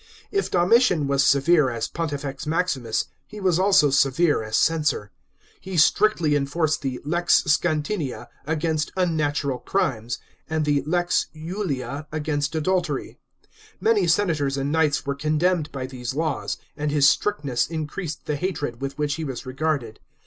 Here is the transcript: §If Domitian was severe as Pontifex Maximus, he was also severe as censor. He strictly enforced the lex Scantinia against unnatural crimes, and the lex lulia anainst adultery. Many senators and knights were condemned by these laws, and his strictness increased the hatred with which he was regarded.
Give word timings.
§If 0.31 0.49
Domitian 0.49 1.05
was 1.05 1.23
severe 1.23 1.69
as 1.69 1.87
Pontifex 1.87 2.47
Maximus, 2.47 3.05
he 3.27 3.39
was 3.39 3.59
also 3.59 3.91
severe 3.91 4.41
as 4.41 4.57
censor. 4.57 5.11
He 5.59 5.77
strictly 5.77 6.35
enforced 6.35 6.81
the 6.81 6.99
lex 7.05 7.43
Scantinia 7.43 8.27
against 8.47 8.91
unnatural 8.97 9.59
crimes, 9.59 10.17
and 10.49 10.65
the 10.65 10.81
lex 10.87 11.27
lulia 11.35 12.07
anainst 12.11 12.55
adultery. 12.55 13.19
Many 13.79 14.07
senators 14.07 14.57
and 14.57 14.71
knights 14.71 15.05
were 15.05 15.13
condemned 15.13 15.71
by 15.71 15.85
these 15.85 16.15
laws, 16.15 16.57
and 16.75 16.89
his 16.89 17.07
strictness 17.07 17.67
increased 17.67 18.25
the 18.25 18.37
hatred 18.37 18.81
with 18.81 18.97
which 18.97 19.17
he 19.21 19.23
was 19.23 19.45
regarded. 19.45 19.99